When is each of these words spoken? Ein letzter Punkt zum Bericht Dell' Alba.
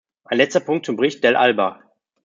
Ein 0.23 0.39
letzter 0.39 0.61
Punkt 0.61 0.87
zum 0.87 0.95
Bericht 0.95 1.23
Dell' 1.23 1.35
Alba. 1.35 1.83